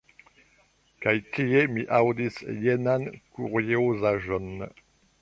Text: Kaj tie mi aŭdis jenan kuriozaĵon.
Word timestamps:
Kaj 1.05 1.13
tie 1.35 1.61
mi 1.75 1.85
aŭdis 1.99 2.41
jenan 2.65 3.09
kuriozaĵon. 3.37 4.53